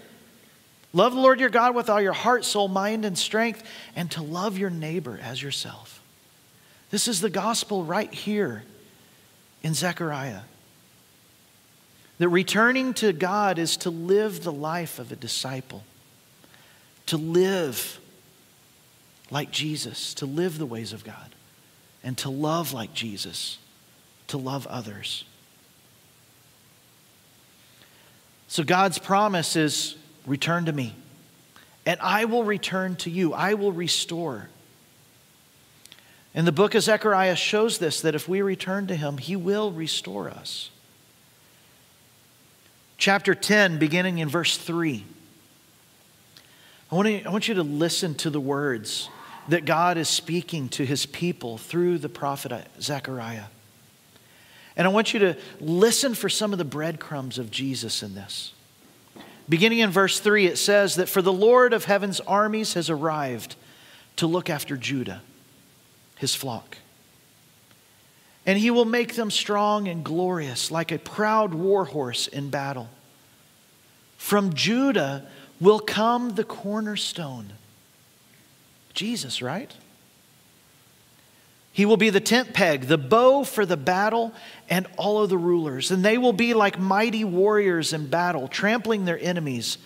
Love 0.93 1.15
the 1.15 1.21
Lord 1.23 1.41
your 1.41 1.49
God 1.49 1.75
with 1.75 1.89
all 1.89 1.99
your 1.99 2.13
heart, 2.13 2.45
soul, 2.45 2.69
mind, 2.69 3.07
and 3.07 3.17
strength, 3.17 3.63
and 3.97 4.11
to 4.11 4.23
love 4.23 4.59
your 4.59 4.69
neighbor 4.69 5.19
as 5.23 5.43
yourself. 5.43 6.03
This 6.91 7.09
is 7.09 7.23
the 7.23 7.31
gospel 7.31 7.83
right 7.83 8.13
here 8.13 8.65
in 9.63 9.73
Zechariah. 9.73 10.41
That 12.19 12.29
returning 12.29 12.93
to 12.93 13.15
God 13.15 13.59
is 13.59 13.79
to 13.79 13.89
live 13.89 14.45
the 14.45 14.53
life 14.53 14.99
of 14.99 15.11
a 15.11 15.17
disciple, 15.17 15.85
to 17.07 17.17
live 17.17 17.99
like 19.31 19.51
Jesus, 19.51 20.13
to 20.13 20.27
live 20.27 20.59
the 20.59 20.67
ways 20.67 20.93
of 20.93 21.03
God, 21.03 21.35
and 22.05 22.19
to 22.19 22.29
love 22.29 22.75
like 22.75 22.93
Jesus, 22.93 23.57
to 24.31 24.39
love 24.39 24.67
others. 24.67 25.25
So 28.49 28.65
God's 28.65 28.99
promise 28.99 29.55
is 29.55 29.97
return 30.27 30.65
to 30.67 30.73
me, 30.73 30.95
and 31.87 32.01
I 32.01 32.25
will 32.25 32.43
return 32.43 32.97
to 32.97 33.11
you. 33.11 33.33
I 33.33 33.55
will 33.55 33.73
restore. 33.73 34.49
And 36.35 36.47
the 36.47 36.53
book 36.53 36.75
of 36.75 36.83
Zechariah 36.83 37.37
shows 37.37 37.79
this 37.79 38.01
that 38.01 38.15
if 38.15 38.29
we 38.29 38.43
return 38.43 38.87
to 38.89 38.97
him, 38.97 39.19
he 39.19 39.37
will 39.37 39.71
restore 39.71 40.29
us. 40.29 40.71
Chapter 42.99 43.35
10, 43.35 43.79
beginning 43.79 44.19
in 44.19 44.29
verse 44.29 44.57
3. 44.57 45.05
I 46.91 46.95
want, 46.95 47.07
to, 47.07 47.25
I 47.25 47.31
want 47.31 47.49
you 47.49 47.55
to 47.55 47.63
listen 47.63 48.15
to 48.17 48.31
the 48.31 48.41
words 48.41 49.09
that 49.49 49.65
God 49.65 49.97
is 49.97 50.09
speaking 50.09 50.69
to 50.71 50.85
his 50.85 51.07
people 51.07 51.57
through 51.57 51.99
the 51.99 52.09
prophet 52.09 52.53
uh, 52.53 52.61
Zechariah. 52.81 53.45
And 54.81 54.87
I 54.87 54.93
want 54.93 55.13
you 55.13 55.21
to 55.21 55.37
listen 55.61 56.15
for 56.15 56.31
some 56.31 56.53
of 56.55 56.59
the 56.59 56.65
breadcrumbs 56.65 57.37
of 57.37 57.51
Jesus 57.51 58.03
in 58.03 58.15
this. 58.15 58.55
Beginning 59.47 59.81
in 59.81 59.91
verse 59.91 60.21
3, 60.21 60.47
it 60.47 60.57
says 60.57 60.95
that 60.95 61.07
for 61.07 61.21
the 61.21 61.31
Lord 61.31 61.75
of 61.75 61.85
heaven's 61.85 62.19
armies 62.21 62.73
has 62.73 62.89
arrived 62.89 63.57
to 64.17 64.27
look 64.27 64.49
after 64.49 64.79
Judah, 64.79 65.21
his 66.17 66.35
flock. 66.35 66.79
And 68.47 68.59
he 68.59 68.71
will 68.71 68.87
make 68.87 69.17
them 69.17 69.31
strong 69.31 69.87
and 69.87 70.03
glorious, 70.03 70.71
like 70.71 70.93
a 70.93 70.99
proud 70.99 71.53
war 71.53 71.85
horse 71.85 72.27
in 72.27 72.49
battle. 72.49 72.89
From 74.17 74.55
Judah 74.55 75.27
will 75.61 75.81
come 75.81 76.37
the 76.37 76.45
cornerstone 76.45 77.53
Jesus, 78.95 79.43
right? 79.43 79.77
He 81.73 81.87
will 81.87 81.97
be 81.97 82.11
the 82.11 82.21
tent 82.21 82.53
peg, 82.53 82.83
the 82.83 82.99
bow 82.99 83.45
for 83.45 83.65
the 83.65 83.77
battle, 83.77 84.33
and 84.69 84.87
all 84.97 85.23
of 85.23 85.31
the 85.31 85.39
rulers. 85.39 85.91
And 85.91 86.05
they 86.05 86.19
will 86.19 86.33
be 86.33 86.53
like 86.53 86.79
mighty 86.79 87.25
warriors 87.25 87.93
in 87.93 88.09
battle, 88.09 88.49
trampling 88.49 89.05
their 89.05 89.19
enemies 89.21 89.79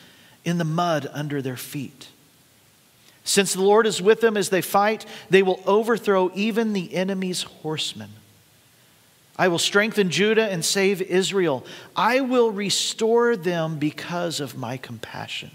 in 0.45 0.59
the 0.59 0.65
mud 0.65 1.09
under 1.13 1.43
their 1.43 1.57
feet. 1.57 2.09
Since 3.23 3.55
the 3.55 3.63
Lord 3.63 3.87
is 3.87 4.03
with 4.03 4.21
them 4.21 4.37
as 4.37 4.51
they 4.51 4.61
fight, 4.61 5.07
they 5.31 5.43
will 5.43 5.61
overthrow 5.67 6.31
even 6.35 6.73
the 6.73 6.95
enemy's 6.95 7.43
horsemen. 7.43 8.11
I 9.37 9.49
will 9.49 9.59
strengthen 9.59 10.11
Judah 10.11 10.47
and 10.51 10.65
save 10.65 11.03
Israel. 11.03 11.65
I 11.97 12.21
will 12.21 12.51
restore 12.51 13.37
them 13.37 13.79
because 13.79 14.41
of 14.41 14.57
my 14.57 14.77
compassion. 14.77 15.51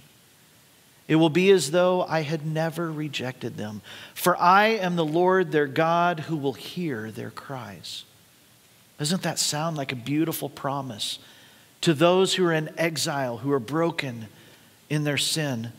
It 1.10 1.16
will 1.16 1.32
be 1.32 1.50
as 1.50 1.72
though 1.72 2.04
I 2.04 2.22
had 2.22 2.46
never 2.46 2.92
rejected 2.92 3.58
them. 3.58 3.82
For 4.13 4.39
I 4.39 4.68
am 4.68 4.96
the 4.96 5.04
Lord 5.04 5.51
their 5.51 5.66
God 5.66 6.20
who 6.22 6.38
will 6.38 6.54
hear 6.54 7.10
their 7.10 7.32
cries. 7.32 8.06
Doesn't 9.00 9.24
that 9.24 9.39
sound 9.39 9.75
like 9.75 9.92
a 9.92 9.96
beautiful 9.96 10.50
promise 10.50 11.18
to 11.82 11.96
those 11.96 12.36
who 12.36 12.46
are 12.46 12.54
in 12.54 12.70
exile, 12.78 13.38
who 13.38 13.51
are 13.51 13.60
broken 13.60 14.28
in 14.88 15.04
their 15.04 15.18
sin? 15.18 15.72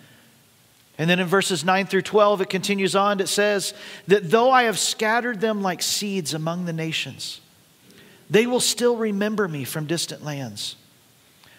And 0.99 1.09
then 1.09 1.21
in 1.21 1.29
verses 1.29 1.65
9 1.65 1.87
through 1.87 2.03
12, 2.03 2.41
it 2.41 2.51
continues 2.51 2.97
on. 2.97 3.21
It 3.21 3.29
says 3.29 3.73
that 4.09 4.33
though 4.33 4.51
I 4.51 4.65
have 4.65 4.81
scattered 4.81 5.41
them 5.41 5.63
like 5.63 5.81
seeds 5.81 6.35
among 6.35 6.65
the 6.65 6.73
nations, 6.73 7.41
they 8.29 8.49
will 8.49 8.59
still 8.59 8.97
remember 8.97 9.47
me 9.47 9.63
from 9.63 9.87
distant 9.87 10.25
lands. 10.25 10.75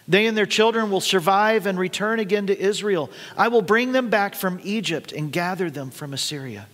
They 0.08 0.26
and 0.26 0.36
their 0.36 0.46
children 0.46 0.90
will 0.90 1.00
survive 1.00 1.66
and 1.66 1.78
return 1.78 2.18
again 2.18 2.48
to 2.48 2.58
Israel. 2.58 3.10
I 3.36 3.48
will 3.48 3.62
bring 3.62 3.92
them 3.92 4.10
back 4.10 4.34
from 4.34 4.60
Egypt 4.62 5.12
and 5.12 5.32
gather 5.32 5.70
them 5.70 5.90
from 5.90 6.12
Assyria. 6.12 6.66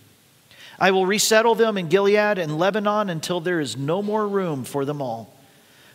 I 0.79 0.93
will 0.93 1.07
resettle 1.07 1.55
them 1.55 1.77
in 1.77 1.89
Gilead 1.89 2.39
and 2.39 2.59
Lebanon 2.59 3.11
until 3.11 3.41
there 3.41 3.61
is 3.61 3.77
no 3.77 4.01
more 4.01 4.27
room 4.27 4.65
for 4.65 4.85
them 4.85 5.03
all. 5.03 5.35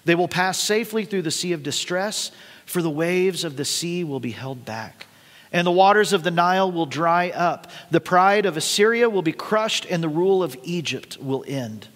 They 0.06 0.16
will 0.16 0.28
pass 0.28 0.60
safely 0.60 1.06
through 1.06 1.22
the 1.22 1.32
sea 1.32 1.54
of 1.54 1.64
distress, 1.64 2.32
for 2.66 2.82
the 2.82 2.90
waves 2.90 3.44
of 3.44 3.56
the 3.56 3.66
sea 3.66 4.04
will 4.04 4.20
be 4.20 4.32
held 4.32 4.66
back. 4.66 5.08
And 5.52 5.66
the 5.66 5.72
waters 5.72 6.14
of 6.14 6.24
the 6.24 6.32
Nile 6.32 6.72
will 6.72 6.86
dry 6.86 7.30
up. 7.30 7.72
The 7.92 8.02
pride 8.02 8.46
of 8.46 8.58
Assyria 8.58 9.10
will 9.10 9.22
be 9.22 9.32
crushed, 9.32 9.86
and 9.90 10.04
the 10.04 10.10
rule 10.10 10.44
of 10.44 10.58
Egypt 10.64 11.18
will 11.22 11.46
end. 11.48 11.88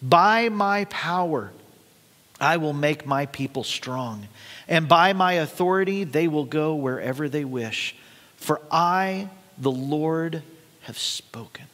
By 0.00 0.48
my 0.48 0.86
power, 0.86 1.52
I 2.42 2.56
will 2.56 2.72
make 2.72 3.06
my 3.06 3.26
people 3.26 3.64
strong, 3.64 4.26
and 4.68 4.88
by 4.88 5.12
my 5.12 5.34
authority 5.34 6.04
they 6.04 6.28
will 6.28 6.44
go 6.44 6.74
wherever 6.74 7.28
they 7.28 7.44
wish. 7.44 7.94
For 8.36 8.60
I, 8.70 9.28
the 9.58 9.70
Lord, 9.70 10.42
have 10.82 10.98
spoken. 10.98 11.66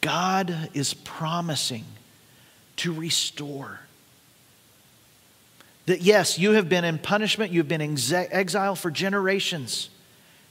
God 0.00 0.70
is 0.74 0.94
promising 0.94 1.84
to 2.76 2.92
restore. 2.92 3.80
That 5.86 6.00
yes, 6.00 6.38
you 6.38 6.52
have 6.52 6.68
been 6.68 6.84
in 6.84 6.98
punishment, 6.98 7.52
you've 7.52 7.68
been 7.68 7.80
in 7.80 7.96
exile 8.12 8.74
for 8.74 8.90
generations. 8.90 9.90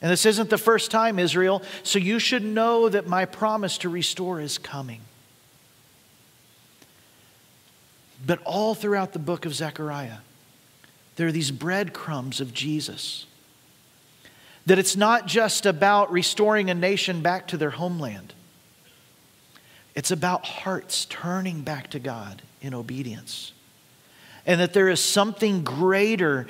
And 0.01 0.12
this 0.12 0.25
isn't 0.25 0.50
the 0.50 0.57
first 0.57 0.91
time, 0.91 1.19
Israel, 1.19 1.63
so 1.84 2.00
you 2.00 2.19
should 2.19 2.43
know 2.43 2.88
that 2.88 3.07
my 3.07 3.25
promise 3.25 3.77
to 3.79 3.89
restore 3.89 4.39
is 4.39 4.57
coming. 4.57 5.01
But 8.25 8.41
all 8.43 8.74
throughout 8.75 9.13
the 9.13 9.19
book 9.19 9.45
of 9.45 9.53
Zechariah, 9.53 10.17
there 11.15 11.27
are 11.27 11.31
these 11.31 11.51
breadcrumbs 11.51 12.41
of 12.41 12.53
Jesus. 12.53 13.25
That 14.65 14.79
it's 14.79 14.95
not 14.95 15.27
just 15.27 15.65
about 15.65 16.12
restoring 16.12 16.69
a 16.69 16.74
nation 16.74 17.21
back 17.21 17.47
to 17.47 17.57
their 17.57 17.69
homeland, 17.69 18.33
It's 19.97 20.12
about 20.12 20.45
hearts 20.45 21.05
turning 21.05 21.62
back 21.62 21.89
to 21.89 22.00
God 22.00 22.43
in 22.62 22.75
obedience. 22.75 23.51
And 24.45 24.62
that 24.62 24.71
there 24.71 24.89
is 24.89 25.00
something 25.00 25.63
greater 25.63 26.45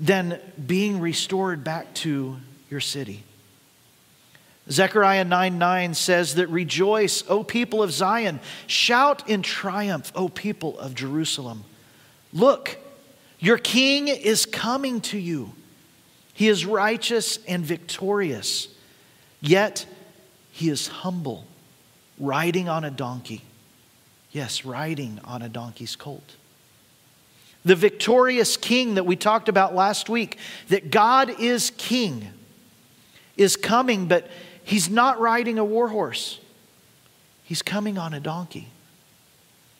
than 0.00 0.40
being 0.66 0.98
restored 0.98 1.62
back 1.62 1.94
to 1.94 2.38
your 2.68 2.80
city. 2.80 3.22
Zechariah 4.70 5.24
9 5.24 5.58
9 5.58 5.94
says 5.94 6.34
that 6.34 6.48
rejoice, 6.48 7.24
O 7.28 7.42
people 7.42 7.82
of 7.82 7.90
Zion, 7.90 8.40
shout 8.66 9.28
in 9.28 9.42
triumph, 9.42 10.12
O 10.14 10.28
people 10.28 10.78
of 10.78 10.94
Jerusalem. 10.94 11.64
Look, 12.32 12.78
your 13.38 13.58
king 13.58 14.08
is 14.08 14.44
coming 14.44 15.00
to 15.02 15.18
you. 15.18 15.52
He 16.34 16.48
is 16.48 16.66
righteous 16.66 17.38
and 17.48 17.64
victorious, 17.64 18.68
yet 19.40 19.86
he 20.52 20.68
is 20.68 20.88
humble, 20.88 21.46
riding 22.18 22.68
on 22.68 22.84
a 22.84 22.90
donkey. 22.90 23.42
Yes, 24.30 24.64
riding 24.64 25.20
on 25.24 25.42
a 25.42 25.48
donkey's 25.48 25.96
colt. 25.96 26.36
The 27.64 27.74
victorious 27.74 28.56
king 28.56 28.94
that 28.94 29.04
we 29.04 29.16
talked 29.16 29.48
about 29.48 29.74
last 29.74 30.08
week, 30.08 30.38
that 30.68 30.90
God 30.90 31.40
is 31.40 31.72
king, 31.76 32.28
is 33.36 33.56
coming, 33.56 34.06
but 34.06 34.28
he's 34.68 34.90
not 34.90 35.18
riding 35.18 35.58
a 35.58 35.64
war 35.64 35.88
horse. 35.88 36.38
He's 37.42 37.62
coming 37.62 37.96
on 37.96 38.12
a 38.12 38.20
donkey. 38.20 38.68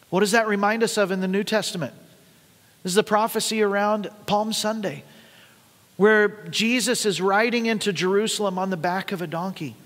What 0.09 0.21
does 0.21 0.31
that 0.33 0.49
remind 0.49 0.83
us 0.83 0.97
of 0.97 1.11
in 1.11 1.21
the 1.21 1.29
New 1.29 1.45
Testament? 1.45 1.93
This 2.83 2.93
is 2.93 2.97
the 2.97 3.03
prophecy 3.03 3.61
around 3.61 4.11
Palm 4.25 4.55
Sunday, 4.55 5.05
where 5.99 6.29
Jesus 6.49 7.05
is 7.05 7.21
riding 7.21 7.67
into 7.67 7.93
Jerusalem 7.93 8.59
on 8.59 8.71
the 8.71 8.79
back 8.79 9.13
of 9.13 9.21
a 9.21 9.27
donkey. 9.27 9.77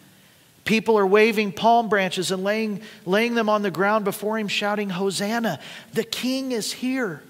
People 0.65 0.97
are 0.97 1.07
waving 1.07 1.51
palm 1.51 1.89
branches 1.89 2.31
and 2.31 2.45
laying, 2.45 2.83
laying 3.05 3.35
them 3.35 3.49
on 3.49 3.63
the 3.63 3.71
ground 3.73 4.05
before 4.05 4.39
him, 4.39 4.47
shouting, 4.47 4.91
Hosanna! 4.91 5.59
The 5.95 6.05
king 6.05 6.53
is 6.53 6.73
here. 6.73 7.25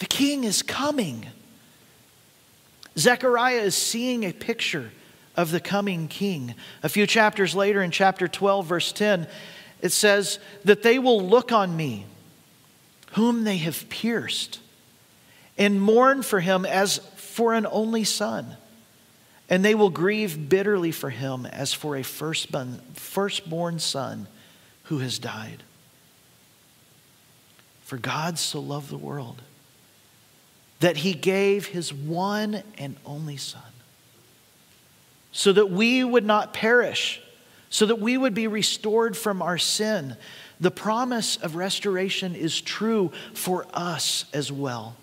The 0.00 0.06
king 0.06 0.44
is 0.44 0.60
coming. 0.60 1.26
Zechariah 2.98 3.62
is 3.62 3.74
seeing 3.74 4.24
a 4.24 4.32
picture 4.32 4.90
of 5.36 5.50
the 5.50 5.60
coming 5.60 6.08
king. 6.08 6.54
A 6.82 6.88
few 6.88 7.06
chapters 7.06 7.54
later, 7.54 7.82
in 7.82 7.90
chapter 7.90 8.28
12, 8.28 8.66
verse 8.66 8.92
10, 8.92 9.26
it 9.80 9.92
says 9.92 10.38
that 10.64 10.82
they 10.82 10.98
will 10.98 11.26
look 11.26 11.52
on 11.52 11.76
me, 11.76 12.06
whom 13.12 13.44
they 13.44 13.56
have 13.58 13.88
pierced, 13.88 14.60
and 15.56 15.80
mourn 15.80 16.22
for 16.22 16.40
him 16.40 16.64
as 16.64 16.98
for 17.16 17.54
an 17.54 17.66
only 17.70 18.04
son. 18.04 18.56
And 19.48 19.64
they 19.64 19.74
will 19.74 19.90
grieve 19.90 20.48
bitterly 20.48 20.92
for 20.92 21.10
him 21.10 21.44
as 21.46 21.72
for 21.72 21.96
a 21.96 22.04
firstborn, 22.04 22.80
firstborn 22.94 23.78
son 23.78 24.28
who 24.84 24.98
has 24.98 25.18
died. 25.18 25.62
For 27.82 27.96
God 27.96 28.38
so 28.38 28.60
loved 28.60 28.90
the 28.90 28.96
world 28.96 29.42
that 30.80 30.98
he 30.98 31.12
gave 31.12 31.66
his 31.66 31.92
one 31.92 32.62
and 32.78 32.96
only 33.04 33.36
Son, 33.36 33.69
so 35.32 35.52
that 35.52 35.70
we 35.70 36.02
would 36.02 36.24
not 36.24 36.52
perish, 36.52 37.20
so 37.68 37.86
that 37.86 38.00
we 38.00 38.16
would 38.16 38.34
be 38.34 38.46
restored 38.46 39.16
from 39.16 39.42
our 39.42 39.58
sin. 39.58 40.16
The 40.58 40.70
promise 40.70 41.36
of 41.36 41.56
restoration 41.56 42.34
is 42.34 42.60
true 42.60 43.12
for 43.32 43.66
us 43.72 44.24
as 44.32 44.50
well, 44.50 44.96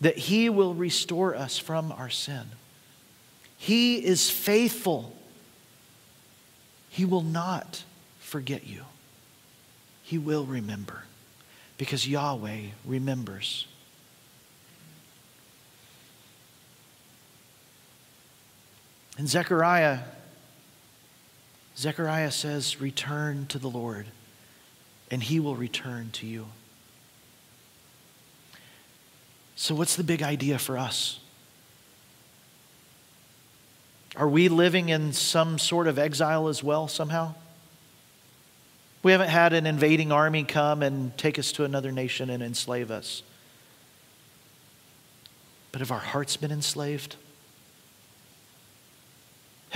that 0.00 0.16
he 0.16 0.48
will 0.48 0.74
restore 0.74 1.34
us 1.34 1.58
from 1.58 1.92
our 1.92 2.10
sin. 2.10 2.44
He 3.56 4.04
is 4.04 4.30
faithful. 4.30 5.16
He 6.90 7.04
will 7.04 7.22
not 7.22 7.82
forget 8.20 8.66
you. 8.66 8.82
He 10.02 10.18
will 10.18 10.44
remember 10.44 11.04
because 11.78 12.06
Yahweh 12.06 12.60
remembers. 12.84 13.66
And 19.18 19.28
Zechariah, 19.28 20.00
Zechariah 21.76 22.30
says, 22.30 22.80
Return 22.80 23.46
to 23.46 23.58
the 23.58 23.70
Lord, 23.70 24.06
and 25.10 25.22
he 25.22 25.40
will 25.40 25.56
return 25.56 26.10
to 26.14 26.26
you. 26.26 26.46
So, 29.54 29.74
what's 29.74 29.96
the 29.96 30.04
big 30.04 30.22
idea 30.22 30.58
for 30.58 30.76
us? 30.76 31.20
Are 34.16 34.28
we 34.28 34.48
living 34.48 34.88
in 34.90 35.12
some 35.12 35.58
sort 35.58 35.86
of 35.86 35.98
exile 35.98 36.48
as 36.48 36.62
well, 36.62 36.88
somehow? 36.88 37.34
We 39.02 39.12
haven't 39.12 39.28
had 39.28 39.52
an 39.52 39.66
invading 39.66 40.10
army 40.10 40.44
come 40.44 40.82
and 40.82 41.16
take 41.16 41.38
us 41.38 41.52
to 41.52 41.64
another 41.64 41.92
nation 41.92 42.28
and 42.28 42.42
enslave 42.42 42.90
us. 42.90 43.22
But 45.70 45.80
have 45.80 45.92
our 45.92 45.98
hearts 45.98 46.36
been 46.36 46.50
enslaved? 46.50 47.16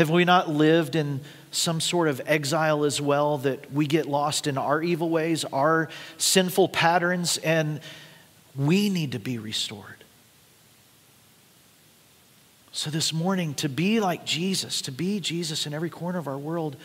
Have 0.01 0.09
we 0.09 0.25
not 0.25 0.49
lived 0.49 0.97
in 0.97 1.21
some 1.51 1.79
sort 1.79 2.09
of 2.09 2.23
exile 2.25 2.87
as 2.87 3.03
well 3.03 3.37
that 3.37 3.71
we 3.71 3.87
get 3.87 4.07
lost 4.07 4.47
in 4.47 4.57
our 4.57 4.83
evil 4.83 5.11
ways, 5.11 5.45
our 5.45 5.91
sinful 6.17 6.71
patterns, 6.71 7.37
and 7.37 7.81
we 8.57 8.89
need 8.89 9.13
to 9.13 9.19
be 9.19 9.37
restored? 9.37 10.03
So, 12.73 12.89
this 12.89 13.13
morning, 13.13 13.53
to 13.57 13.69
be 13.69 14.01
like 14.01 14.25
Jesus, 14.25 14.81
to 14.81 14.91
be 14.91 15.21
Jesus 15.21 15.67
in 15.67 15.75
every 15.75 15.91
corner 15.91 16.19
of 16.19 16.29
our 16.29 16.39
world, 16.39 16.77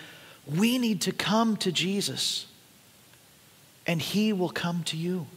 we 0.45 0.78
need 0.78 0.99
to 1.04 1.13
come 1.13 1.56
to 1.56 1.71
Jesus, 1.71 2.47
and 3.88 4.01
He 4.01 4.34
will 4.34 4.49
come 4.49 4.84
to 4.88 4.97
you. 4.97 5.28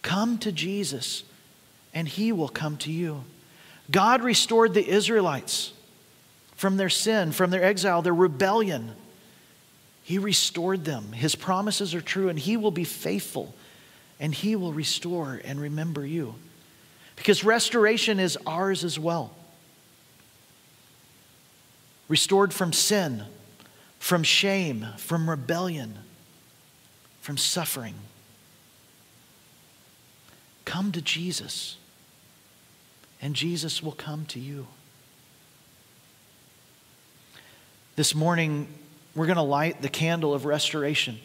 Come 0.00 0.38
to 0.38 0.50
Jesus, 0.50 1.24
and 1.92 2.08
He 2.08 2.32
will 2.32 2.48
come 2.48 2.78
to 2.78 2.90
you. 2.90 3.24
God 3.90 4.22
restored 4.22 4.74
the 4.74 4.86
Israelites 4.86 5.72
from 6.56 6.76
their 6.76 6.88
sin, 6.88 7.32
from 7.32 7.50
their 7.50 7.62
exile, 7.62 8.02
their 8.02 8.14
rebellion. 8.14 8.92
He 10.02 10.18
restored 10.18 10.84
them. 10.84 11.12
His 11.12 11.34
promises 11.34 11.94
are 11.94 12.00
true, 12.00 12.28
and 12.28 12.38
He 12.38 12.56
will 12.56 12.70
be 12.70 12.84
faithful, 12.84 13.54
and 14.18 14.34
He 14.34 14.56
will 14.56 14.72
restore 14.72 15.40
and 15.44 15.60
remember 15.60 16.04
you. 16.04 16.34
Because 17.14 17.44
restoration 17.44 18.18
is 18.20 18.36
ours 18.46 18.84
as 18.84 18.98
well. 18.98 19.34
Restored 22.08 22.52
from 22.52 22.72
sin, 22.72 23.24
from 23.98 24.22
shame, 24.22 24.86
from 24.96 25.28
rebellion, 25.28 25.98
from 27.20 27.36
suffering. 27.36 27.94
Come 30.64 30.92
to 30.92 31.00
Jesus 31.00 31.76
and 33.26 33.34
Jesus 33.34 33.82
will 33.82 33.90
come 33.90 34.24
to 34.26 34.38
you. 34.38 34.68
This 37.96 38.14
morning, 38.14 38.68
we're 39.16 39.26
going 39.26 39.34
to 39.34 39.42
light 39.42 39.82
the 39.82 39.88
candle 39.88 40.32
of 40.32 40.44
restoration 40.44 41.18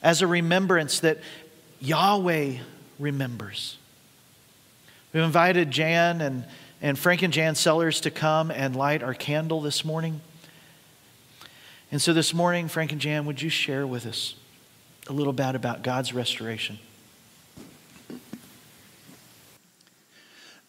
as 0.00 0.22
a 0.22 0.28
remembrance 0.28 1.00
that 1.00 1.18
Yahweh 1.80 2.58
remembers. 3.00 3.78
We've 5.12 5.24
invited 5.24 5.72
Jan 5.72 6.20
and, 6.20 6.44
and 6.80 6.96
Frank 6.96 7.22
and 7.22 7.32
Jan 7.32 7.56
Sellers 7.56 8.00
to 8.02 8.12
come 8.12 8.52
and 8.52 8.76
light 8.76 9.02
our 9.02 9.12
candle 9.12 9.60
this 9.60 9.84
morning. 9.84 10.20
And 11.90 12.00
so 12.00 12.12
this 12.12 12.32
morning, 12.32 12.68
Frank 12.68 12.92
and 12.92 13.00
Jan, 13.00 13.26
would 13.26 13.42
you 13.42 13.50
share 13.50 13.88
with 13.88 14.06
us 14.06 14.36
a 15.08 15.12
little 15.12 15.32
bit 15.32 15.56
about 15.56 15.82
God's 15.82 16.14
restoration? 16.14 16.78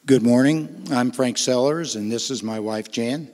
Good 0.10 0.24
morning. 0.24 0.88
I'm 0.92 1.12
Frank 1.12 1.38
Sellers, 1.38 1.96
and 1.96 2.12
this 2.12 2.32
is 2.32 2.42
my 2.42 2.60
wife, 2.60 2.90
Jan. 2.90 3.30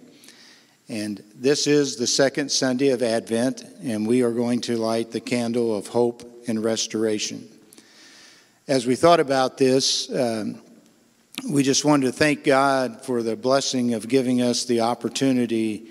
And 0.89 1.23
this 1.33 1.67
is 1.67 1.95
the 1.95 2.05
second 2.05 2.51
Sunday 2.51 2.89
of 2.89 3.01
Advent, 3.01 3.63
and 3.81 4.05
we 4.05 4.23
are 4.23 4.31
going 4.33 4.59
to 4.63 4.75
light 4.75 5.09
the 5.09 5.21
candle 5.21 5.73
of 5.73 5.88
hope 5.88 6.43
and 6.49 6.61
restoration. 6.61 7.47
As 8.67 8.85
we 8.85 8.95
thought 8.97 9.21
about 9.21 9.57
this, 9.57 10.13
um, 10.13 10.61
we 11.49 11.63
just 11.63 11.85
wanted 11.85 12.07
to 12.07 12.11
thank 12.11 12.43
God 12.43 13.05
for 13.05 13.23
the 13.23 13.38
blessing 13.38 13.93
of 13.93 14.09
giving 14.09 14.41
us 14.41 14.65
the 14.65 14.81
opportunity 14.81 15.88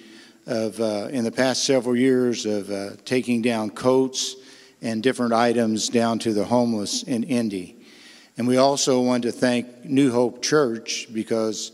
of, 0.46 0.78
uh, 0.82 1.08
in 1.10 1.24
the 1.24 1.32
past 1.32 1.64
several 1.64 1.96
years, 1.96 2.44
of 2.44 2.70
uh, 2.70 2.90
taking 3.06 3.40
down 3.40 3.70
coats 3.70 4.36
and 4.82 5.02
different 5.02 5.32
items 5.32 5.88
down 5.88 6.18
to 6.18 6.34
the 6.34 6.44
homeless 6.44 7.04
in 7.04 7.22
Indy. 7.22 7.83
And 8.36 8.48
we 8.48 8.56
also 8.56 9.00
want 9.00 9.22
to 9.22 9.32
thank 9.32 9.84
New 9.84 10.10
Hope 10.10 10.42
Church 10.42 11.06
because 11.12 11.70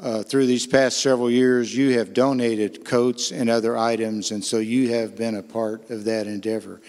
uh, 0.00 0.22
through 0.22 0.46
these 0.46 0.66
past 0.66 1.02
several 1.02 1.30
years, 1.30 1.76
you 1.76 1.98
have 1.98 2.14
donated 2.14 2.84
coats 2.84 3.30
and 3.30 3.50
other 3.50 3.76
items, 3.76 4.30
and 4.30 4.42
so 4.42 4.58
you 4.58 4.94
have 4.94 5.16
been 5.16 5.34
a 5.34 5.42
part 5.42 5.90
of 5.90 6.04
that 6.04 6.26
endeavor. 6.26 6.80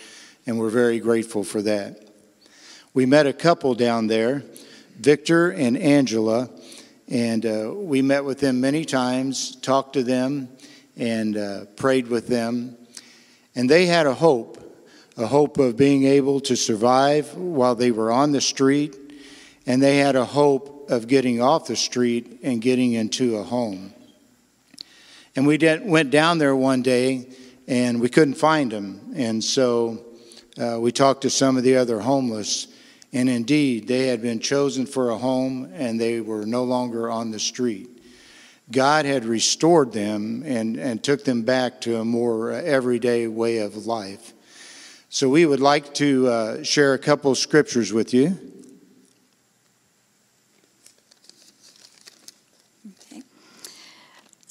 And 0.46 0.58
we're 0.58 0.70
very 0.70 1.00
grateful 1.00 1.44
for 1.44 1.62
that. 1.64 2.08
We 2.94 3.06
met 3.06 3.28
a 3.28 3.34
couple 3.34 3.76
down 3.76 4.08
there, 4.08 4.44
Victor 4.98 5.50
and 5.50 5.78
Angela, 5.78 6.50
and 7.10 7.46
uh, 7.46 7.74
we 7.76 8.02
met 8.02 8.24
with 8.24 8.40
them 8.40 8.62
many 8.62 8.86
times, 8.86 9.58
talked 9.58 9.94
to 9.94 10.04
them, 10.04 10.48
and 10.96 11.36
uh, 11.36 11.66
prayed 11.76 12.08
with 12.08 12.28
them. 12.28 12.78
And 13.54 13.70
they 13.70 13.86
had 13.86 14.06
a 14.06 14.14
hope 14.14 14.60
a 15.20 15.28
hope 15.28 15.58
of 15.58 15.76
being 15.76 16.06
able 16.06 16.40
to 16.40 16.56
survive 16.56 17.36
while 17.36 17.76
they 17.76 17.92
were 17.92 18.10
on 18.10 18.32
the 18.32 18.40
street, 18.40 18.96
and 19.70 19.84
they 19.84 20.00
had 20.00 20.16
a 20.16 20.26
hope 20.26 20.90
of 20.90 21.08
getting 21.08 21.44
off 21.44 21.68
the 21.68 21.76
street 21.76 22.40
and 22.42 22.60
getting 22.60 22.94
into 22.94 23.38
a 23.38 23.44
home. 23.44 23.94
And 25.36 25.46
we 25.46 25.60
did, 25.60 25.86
went 25.86 26.10
down 26.10 26.40
there 26.40 26.56
one 26.56 26.82
day 26.82 27.30
and 27.68 28.02
we 28.02 28.10
couldn't 28.10 28.34
find 28.34 28.72
them. 28.72 29.14
And 29.16 29.44
so 29.44 30.04
uh, 30.60 30.80
we 30.80 30.92
talked 30.92 31.22
to 31.22 31.30
some 31.30 31.56
of 31.56 31.62
the 31.62 31.78
other 31.78 32.00
homeless, 32.00 32.68
and 33.14 33.30
indeed, 33.30 33.88
they 33.88 34.08
had 34.08 34.24
been 34.24 34.40
chosen 34.40 34.88
for 34.88 35.12
a 35.12 35.18
home 35.20 35.72
and 35.76 36.02
they 36.02 36.20
were 36.20 36.48
no 36.48 36.64
longer 36.64 37.08
on 37.08 37.30
the 37.30 37.40
street. 37.40 38.02
God 38.72 39.06
had 39.06 39.24
restored 39.24 39.94
them 39.94 40.42
and, 40.48 40.78
and 40.78 41.04
took 41.04 41.24
them 41.24 41.44
back 41.44 41.80
to 41.82 41.98
a 41.98 42.06
more 42.06 42.54
everyday 42.54 43.28
way 43.28 43.60
of 43.60 43.86
life. 43.86 44.34
So 45.10 45.30
we 45.30 45.46
would 45.46 45.60
like 45.60 45.94
to 45.96 46.28
uh, 46.28 46.64
share 46.64 46.96
a 46.96 47.00
couple 47.00 47.36
scriptures 47.36 47.94
with 47.94 48.16
you. 48.16 48.49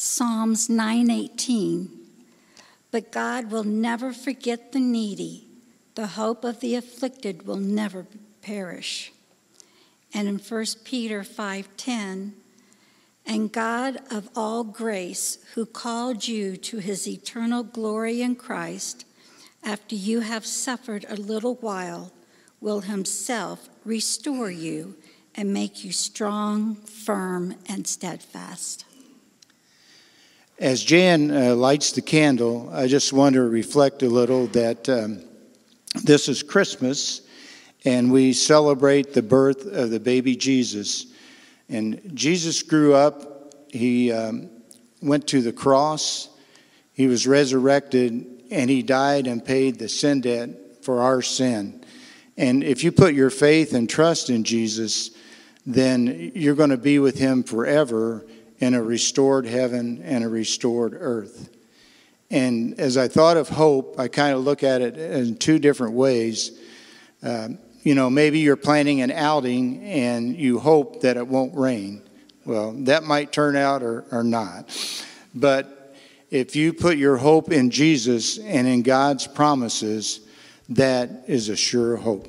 Psalms 0.01 0.69
9:18 0.69 1.89
But 2.93 3.11
God 3.11 3.51
will 3.51 3.65
never 3.65 4.13
forget 4.13 4.71
the 4.71 4.79
needy. 4.79 5.49
The 5.97 6.07
hope 6.07 6.45
of 6.45 6.61
the 6.61 6.77
afflicted 6.77 7.49
will 7.49 7.57
never 7.57 8.07
perish. 8.41 9.13
And 10.15 10.29
in 10.29 10.39
1 10.39 10.85
Peter 10.85 11.25
5:10 11.25 12.35
and 13.27 13.51
God 13.51 14.01
of 14.09 14.31
all 14.37 14.63
grace 14.63 15.39
who 15.55 15.67
called 15.67 16.29
you 16.29 16.57
to 16.57 16.79
his 16.79 17.09
eternal 17.09 17.65
glory 17.65 18.23
in 18.23 18.37
Christ 18.37 19.05
after 19.65 19.97
you 19.97 20.21
have 20.21 20.47
suffered 20.47 21.07
a 21.09 21.17
little 21.17 21.57
while, 21.57 22.13
will 22.61 22.83
himself 22.83 23.69
restore 23.85 24.49
you 24.49 24.95
and 25.35 25.53
make 25.53 25.83
you 25.85 25.91
strong, 25.91 26.77
firm, 26.77 27.57
and 27.67 27.85
steadfast. 27.85 28.85
As 30.61 30.83
Jan 30.83 31.31
uh, 31.31 31.55
lights 31.55 31.93
the 31.93 32.03
candle, 32.03 32.69
I 32.73 32.89
just 32.89 33.13
want 33.13 33.35
to 33.35 33.43
reflect 33.43 34.03
a 34.03 34.09
little 34.09 34.49
that 34.49 34.89
um, 34.89 35.21
this 36.03 36.29
is 36.29 36.43
Christmas 36.43 37.21
and 37.85 38.11
we 38.11 38.33
celebrate 38.33 39.13
the 39.13 39.23
birth 39.23 39.67
of 39.67 39.91
the 39.91 40.01
baby 40.01 40.35
Jesus. 40.35 41.07
And 41.69 42.11
Jesus 42.13 42.65
grew 42.65 42.93
up, 42.93 43.55
he 43.69 44.11
um, 44.11 44.51
went 45.01 45.29
to 45.29 45.43
the 45.43 45.53
cross, 45.53 46.29
he 46.93 47.07
was 47.07 47.25
resurrected, 47.25 48.27
and 48.51 48.69
he 48.69 48.83
died 48.83 49.29
and 49.29 49.45
paid 49.45 49.79
the 49.79 49.89
sin 49.89 50.23
debt 50.23 50.51
for 50.83 51.03
our 51.03 51.23
sin. 51.23 51.85
And 52.37 52.65
if 52.65 52.83
you 52.83 52.91
put 52.91 53.15
your 53.15 53.31
faith 53.31 53.75
and 53.75 53.89
trust 53.89 54.29
in 54.29 54.43
Jesus, 54.43 55.13
then 55.65 56.33
you're 56.35 56.57
going 56.57 56.71
to 56.71 56.77
be 56.77 56.99
with 56.99 57.17
him 57.17 57.45
forever 57.45 58.27
in 58.61 58.75
a 58.75 58.83
restored 58.83 59.47
heaven 59.47 60.03
and 60.03 60.25
a 60.25 60.29
restored 60.29 60.95
earth. 60.99 61.51
And 62.31 62.79
as 62.79 62.97
I 62.97 63.09
thought 63.09 63.37
of 63.37 63.49
hope, 63.49 63.99
I 63.99 64.09
kind 64.09 64.35
of 64.35 64.45
look 64.45 64.63
at 64.63 64.83
it 64.83 64.99
in 64.99 65.37
two 65.37 65.59
different 65.59 65.95
ways. 65.95 66.59
Um, 67.23 67.59
you 67.83 67.95
know, 67.95 68.11
maybe 68.11 68.41
you're 68.41 68.57
planning 68.57 69.01
an 69.01 69.11
outing 69.11 69.83
and 69.83 70.37
you 70.37 70.59
hope 70.59 71.03
that 71.03 71.17
it 71.17 71.27
won't 71.27 71.55
rain. 71.57 72.03
Well, 72.45 72.73
that 72.85 73.05
might 73.05 73.33
turn 73.33 73.57
out 73.57 73.83
or, 73.83 74.05
or 74.11 74.25
not. 74.25 74.77
But 75.35 75.97
if 76.31 76.57
you 76.57 76.73
put 76.73 76.99
your 76.99 77.17
hope 77.17 77.51
in 77.51 77.71
Jesus 77.71 78.39
and 78.39 78.67
in 78.67 78.83
God's 78.83 79.27
promises, 79.27 80.21
that 80.71 81.25
is 81.27 81.49
a 81.49 81.57
sure 81.57 81.97
hope. 81.97 82.29